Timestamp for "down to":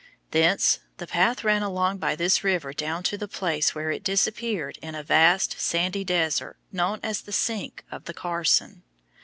2.73-3.19